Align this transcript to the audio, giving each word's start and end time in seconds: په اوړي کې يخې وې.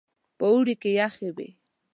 په 0.37 0.45
اوړي 0.51 0.75
کې 0.81 0.89
يخې 0.99 1.29
وې. 1.35 1.49